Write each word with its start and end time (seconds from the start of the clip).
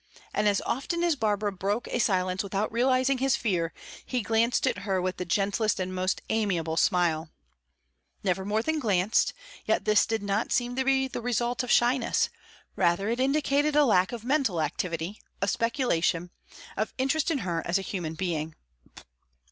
and 0.33 0.47
as 0.47 0.61
often 0.65 1.03
as 1.03 1.15
Barbara 1.15 1.51
broke 1.51 1.87
a 1.89 1.99
silence 1.99 2.41
without 2.41 2.71
realizing 2.71 3.19
his 3.19 3.35
fear, 3.35 3.71
he 4.03 4.23
glanced 4.23 4.65
at 4.65 4.79
her 4.79 4.99
with 4.99 5.17
the 5.17 5.25
gentlest 5.25 5.79
and 5.79 5.93
most 5.93 6.23
amiable 6.31 6.75
smile. 6.75 7.29
Never 8.23 8.43
more 8.43 8.63
than 8.63 8.79
glanced; 8.79 9.31
yet 9.67 9.85
this 9.85 10.07
did 10.07 10.23
not 10.23 10.51
seem 10.51 10.75
to 10.75 10.83
be 10.83 11.07
the 11.07 11.21
result 11.21 11.61
of 11.61 11.69
shyness; 11.69 12.29
rather 12.75 13.09
it 13.09 13.19
indicated 13.19 13.75
a 13.75 13.85
lack 13.85 14.11
of 14.11 14.23
mental 14.25 14.59
activity, 14.59 15.19
of 15.39 15.51
speculation, 15.51 16.31
of 16.75 16.95
interest 16.97 17.29
in 17.29 17.37
her 17.45 17.61
as 17.67 17.77
a 17.77 17.83
human 17.83 18.15
being. 18.15 18.55